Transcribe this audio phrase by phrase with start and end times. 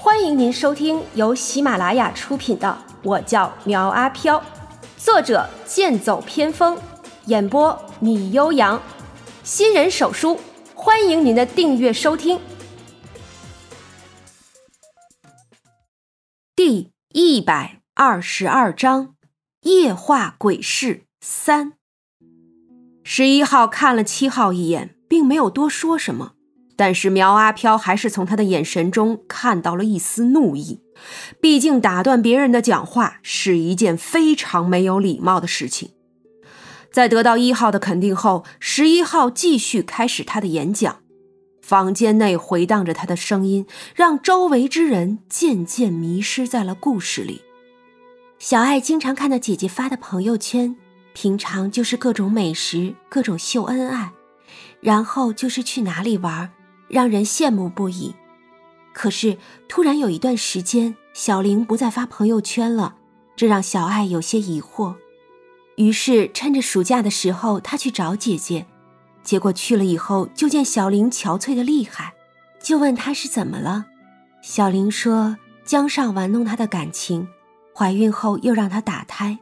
[0.00, 4.38] 欢迎您收听由喜马拉雅出品的《我叫苗阿飘》，
[4.96, 6.78] 作者剑走偏锋，
[7.26, 8.80] 演播米悠扬，
[9.42, 10.38] 新人手书，
[10.72, 12.40] 欢迎您的订阅收听。
[16.54, 19.16] 第一百二十二章：
[19.62, 21.72] 夜话鬼事三。
[23.02, 26.34] 十一号看了七号一眼，并没有多说什么。
[26.78, 30.80] 但是苗阿飘还是从他的眼神中看到了一丝怒意，
[31.40, 35.90] 毕竟打断别人的讲话是一件非常没有礼貌的事情。
[36.92, 41.00] 在得到一号的肯定后，十一号继续开始他的演讲。
[41.60, 43.66] 房间内回荡着他的声音，
[43.96, 47.42] 让周围之人渐渐迷失在了故事里。
[48.38, 50.76] 小爱经常看到姐姐发的朋友圈，
[51.12, 54.12] 平常就是各种美食、各种秀恩爱，
[54.80, 56.52] 然后就是去哪里玩。
[56.88, 58.14] 让人羡慕不已。
[58.92, 59.38] 可是
[59.68, 62.96] 突然有一段时间，小玲不再发朋友圈了，
[63.36, 64.96] 这让小爱有些疑惑。
[65.76, 68.66] 于是趁着暑假的时候，她去找姐姐，
[69.22, 72.14] 结果去了以后，就见小玲憔悴的厉害，
[72.60, 73.86] 就问她是怎么了。
[74.42, 77.28] 小玲说江上玩弄她的感情，
[77.72, 79.38] 怀孕后又让她打胎，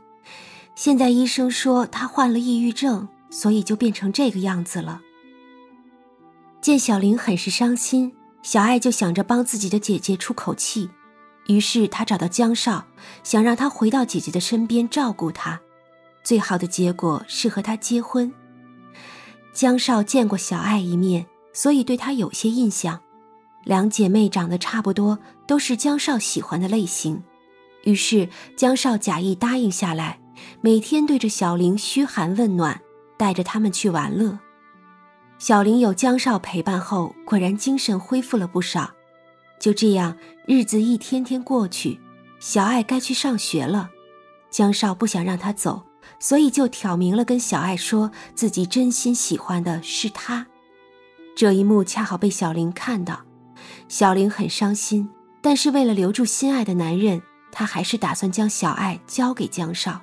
[0.75, 5.01] 现在医生说她患了抑郁症，所以就变成这个样子了。
[6.67, 10.91] 见小玲很是伤心，小爱就想着帮自己的姐姐出口气，
[11.47, 12.85] 于是她找到江少，
[13.23, 15.61] 想让他回到姐姐的身边照顾她。
[16.25, 18.35] 最好的结果是和她结婚。
[19.53, 23.01] 江少见过小爱一面，所以对她有些印象。
[23.63, 27.23] 两姐妹长得差不多，都是江少喜欢的类型，
[27.85, 30.19] 于是江少假意答应下来，
[30.61, 32.81] 每天对着小玲嘘寒问暖，
[33.17, 34.41] 带着他们去玩乐。
[35.39, 38.91] 小林有江少陪伴后，果然精神恢复了不少。
[39.59, 42.01] 就这样，日子一天天过去，
[42.41, 43.91] 小爱该去上学了。
[44.51, 45.83] 江少不想让她走，
[46.19, 50.47] 所以就挑明了跟小爱说自己真心喜欢的是她。
[51.37, 53.21] 这一幕恰好被小玲看到，
[53.89, 55.09] 小玲很伤心，
[55.43, 57.21] 但是为了留住心爱的男人，
[57.53, 60.01] 她还是打算将小爱交给江少。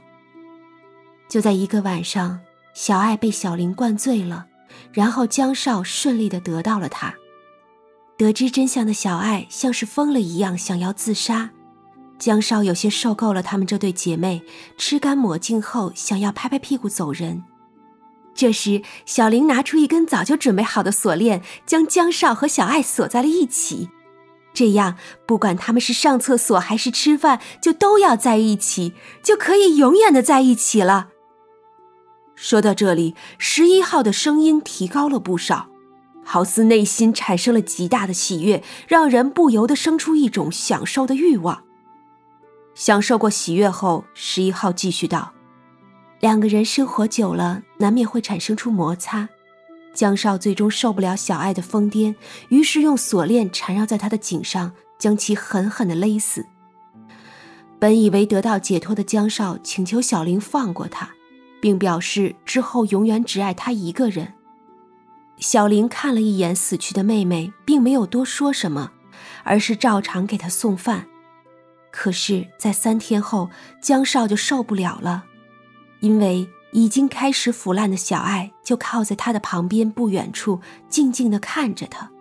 [1.27, 2.39] 就在一个晚上，
[2.75, 4.45] 小爱被小玲灌醉了。
[4.93, 7.13] 然后江少顺利的得到了她。
[8.15, 11.49] 得知真相的小爱像是疯了一样想要自杀。
[12.19, 14.43] 江少有些受够了他们这对姐妹，
[14.77, 17.43] 吃干抹净后想要拍拍屁股走人。
[18.35, 23.89] 这时，小玲拿出一根早就准备好的锁链，将江少和小爱锁在了一起。
[24.53, 28.93] 这样，不管他们是上厕所还是吃饭，就都要在一起，
[29.23, 31.09] 就可以永远的在一起了。
[32.43, 35.69] 说到这里，十一号的声音提高了不少，
[36.25, 41.63] 好似内心产生了极大的喜悦，让人不由得生出一种享受的欲望。
[42.75, 45.31] 享受过喜悦后，十一号继续道
[46.19, 49.29] ：“两个人生活久了，难免会产生出摩擦。
[49.93, 52.13] 江少最终受不了小爱的疯癫，
[52.49, 56.45] 于是用锁链缠绕在她的颈上，将其狠狠地勒死。
[57.79, 61.09] 本以为得到解脱的江少，请求小玲放过他。”
[61.63, 64.33] 并表示之后永远只爱他一个人。
[65.37, 68.91] 小玲看了一眼死去的妹妹，并没有多说什么，
[69.45, 71.07] 而是照常给她送饭。
[71.89, 73.49] 可是，在三天后，
[73.81, 75.23] 江少就受不了了，
[76.01, 80.59] 因为已经开始腐烂的小爱就靠在他的旁边不远处，
[80.89, 82.11] 静静地看着他。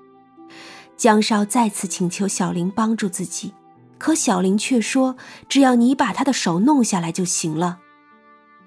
[0.96, 3.54] 江少再次请求小玲帮助自己，
[3.98, 5.16] 可小玲却说
[5.50, 7.80] ：“只要你把他的手弄下来就行了。”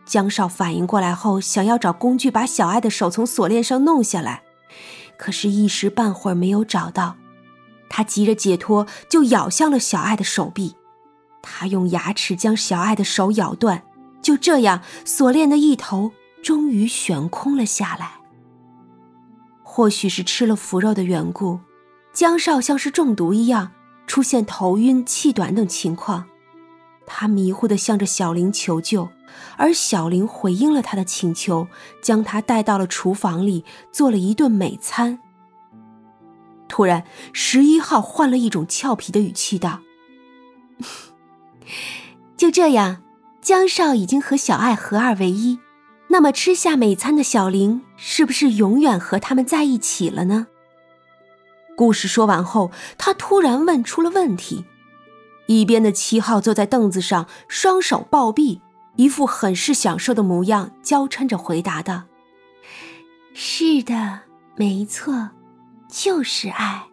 [0.06, 4.44] 江少反应过来后，想要找工具把小爱的手从锁链上弄下来，
[5.18, 7.16] 可是，一时半会儿没有找到。
[7.90, 10.76] 他急着解脱，就咬向了小爱的手臂。
[11.42, 13.84] 他用牙齿将小爱的手咬断，
[14.22, 16.12] 就这样，锁链的一头
[16.44, 18.14] 终于悬空了下来。
[19.64, 21.60] 或许是吃了腐肉的缘故，
[22.14, 23.72] 江少像是中毒一样，
[24.08, 26.26] 出现头晕、气短等情况。
[27.06, 29.10] 他迷糊地向着小玲求救。
[29.58, 31.68] 而小玲回应了他的请求，
[32.02, 35.20] 将他带到了厨房里，做了一顿美餐。
[36.68, 37.04] 突然，
[37.34, 39.82] 十一号换了一种俏皮的语气道
[42.38, 43.02] ：“就这样，
[43.42, 45.60] 江少已经和小爱合二为一，
[46.10, 50.48] 那么吃下美餐的小玲，是不是永远和他们在一起了呢？”
[51.78, 54.66] 故事说完后，他突然问出了问题。
[55.48, 58.62] 一边的七号坐在凳子上，双手抱臂。
[58.96, 62.04] 一副很是享受的模样，娇嗔着回答道
[63.36, 64.22] ：“是的，
[64.56, 65.32] 没错，
[65.90, 66.86] 就是爱。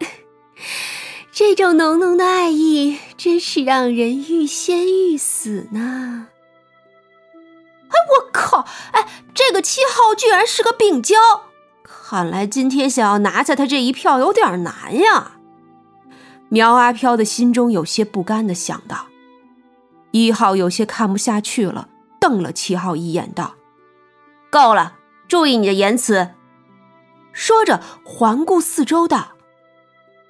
[1.30, 6.26] 这种浓浓的爱意，真是让人欲仙欲死呢。
[7.88, 8.66] 哎，我靠！
[8.90, 11.14] 哎，这个七号居然是个病娇，
[11.84, 15.37] 看来今天想要拿下他这一票有点难呀。
[16.48, 19.06] 苗阿飘的心中有些不甘的想到。
[20.10, 23.54] 一号有些看不下去了，瞪了七号一眼，道
[24.50, 24.94] ：“够了，
[25.28, 26.30] 注意你的言辞。”
[27.32, 29.32] 说着环顾四周道：“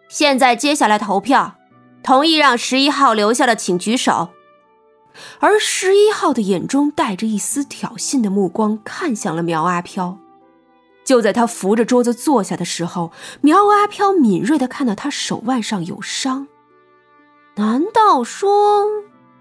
[0.08, 1.54] 现在接下来投票，
[2.02, 4.30] 同意让十一号留下的请举手。”
[5.40, 10.18] 而十一号的眼中带着一丝挑衅的目光看向了苗阿飘。
[11.08, 16.48] 就在他扶着桌子坐下的时候，苗阿飘敏锐的看到他手腕上有伤。
[17.54, 18.84] 难道说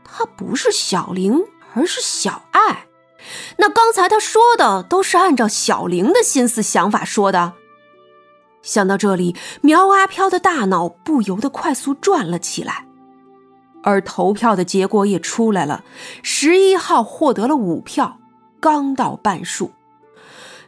[0.05, 1.43] 他不是小玲，
[1.73, 2.87] 而是小爱？
[3.57, 7.51] 那刚才他说的都是按照小玲的心思想法说的。
[8.61, 12.87] 想到这里，苗阿飘的大脑不由得快速转了起来。
[13.83, 15.83] 而投票的结果也出来了，
[16.23, 18.19] 十一号获得了五票，
[18.61, 19.73] 刚到半数。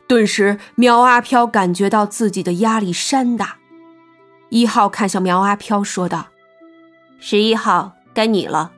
[0.10, 3.58] 顿时，苗阿飘感觉到自己的压力山大。
[4.50, 6.30] 一号看向苗阿飘，说道
[7.22, 8.72] ：“十一号，该你了。”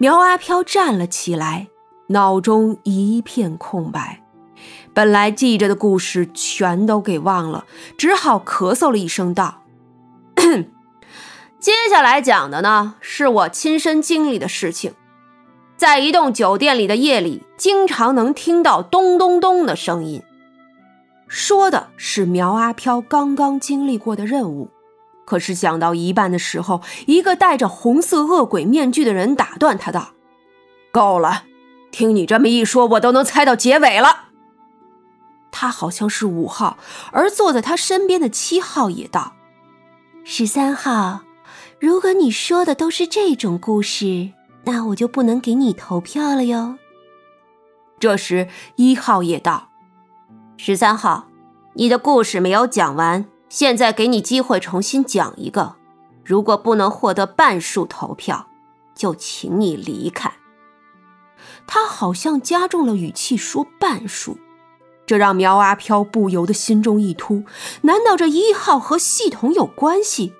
[0.00, 1.68] 苗阿飘站了起来，
[2.06, 4.24] 脑中一片空白，
[4.94, 7.66] 本来记着的故事全都给忘了，
[7.98, 9.62] 只好咳嗽了一声，道。
[11.60, 14.94] 接下来讲的呢，是我亲身经历的事情。
[15.78, 20.20] 在一栋酒店里的夜里，经常能听到咚咚咚的声音。
[21.28, 24.70] 说的是苗阿飘刚刚经历过的任务。
[25.24, 30.14] 可是讲到一半的时候，一个戴着红色恶鬼面具的人打断他道
[30.90, 31.44] ：“够了，
[31.92, 34.30] 听你这么一说，我都能猜到结尾了。”
[35.52, 36.76] 他好像是五号，
[37.12, 39.34] 而坐在他身边的七号也道
[40.24, 41.20] ：“十三号。”
[41.78, 44.30] 如果你说的都是这种故事，
[44.70, 46.76] 那我就不能给你投票了哟。
[47.98, 49.70] 这时，一号也道
[50.58, 51.28] ：“十三号，
[51.72, 55.76] 你的故事没有讲完，现在给你机会重新讲一个。
[56.22, 58.46] 如果不能获得半数投票，
[58.94, 60.30] 就请你离开。”
[61.66, 64.36] 他好像加重了语气说“半数”，
[65.06, 67.44] 这让苗阿飘不由得心中一突：
[67.82, 70.34] 难道这一号和系统有关系？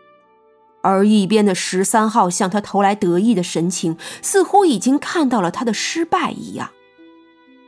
[0.88, 6.70] 而一边的十三号向他投来得意的神情，似乎已经看到了他的失败一样。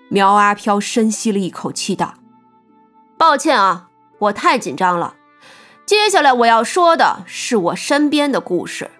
[0.08, 2.14] 苗阿飘深吸了一口气，道
[3.19, 3.88] ：“抱歉啊，
[4.20, 5.14] 我太紧张了。
[5.84, 8.90] 接下来我要说的是我身边的故事。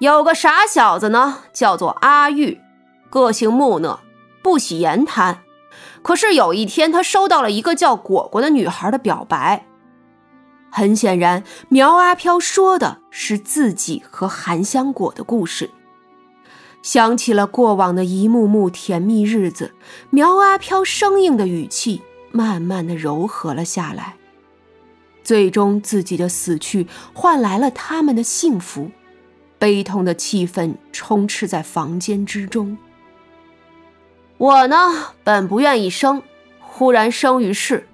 [0.00, 2.60] 有个傻小子呢，叫做阿玉，
[3.08, 4.00] 个性木讷，
[4.42, 5.42] 不喜言谈。
[6.02, 9.64] 可是有一天，他收到了一个叫果果的女孩的表白。”
[10.70, 15.70] 很显然，苗阿飘说的是自己和韩香果的故事。
[16.82, 19.74] 想起了过往的一幕幕甜蜜日子，
[20.08, 22.00] 苗阿飘生硬的语气
[22.30, 24.14] 慢慢的柔和了下来。
[25.22, 28.90] 最终，自己的死去换来了他们的幸福，
[29.58, 32.78] 悲痛的气氛充斥在房间之中。
[34.38, 36.22] 我呢，本不愿意生，
[36.58, 37.84] 忽然生于世；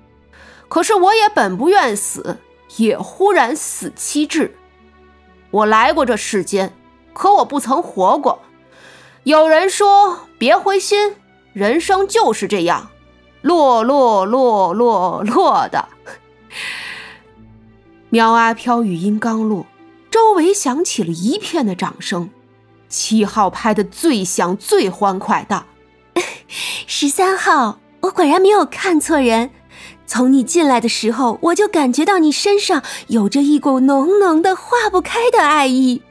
[0.68, 2.38] 可是我也本不愿死。
[2.76, 4.56] 也忽然死期至。
[5.50, 6.72] 我来过这世间，
[7.12, 8.42] 可我不曾活过。
[9.24, 11.14] 有人说别灰心，
[11.52, 12.90] 人生就是这样，
[13.42, 15.88] 落落落落落的。
[18.08, 19.66] 苗阿飘语音刚落，
[20.10, 22.30] 周围响起了一片的掌声。
[22.88, 25.66] 七号拍的最响最欢快的
[26.86, 29.50] ：“十三号，我果然没有看错人。”
[30.06, 36.02] 从你进来的时候，我就感觉到你身上有着一股浓浓的化不开的爱意，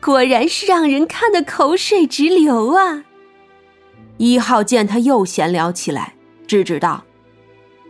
[0.00, 3.04] 果然是让人看得口水直流啊！
[4.16, 6.14] 一号见他又闲聊起来，
[6.46, 7.04] 制止道：“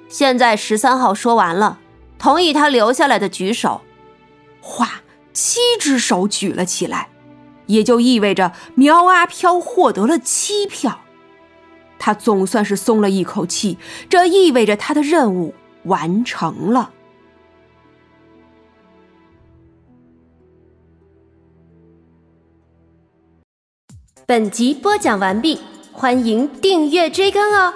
[0.08, 1.78] 现在十三号说完了，
[2.18, 3.82] 同意他留下来的举手。”
[4.60, 7.08] 哗，七只手举了起来，
[7.66, 11.03] 也就意味着苗阿飘获得了七票。
[12.04, 13.78] 他总算是松了一口气，
[14.10, 16.92] 这意味着他的任务完成了。
[24.26, 25.58] 本集播讲完毕，
[25.94, 27.72] 欢迎订阅追更哦。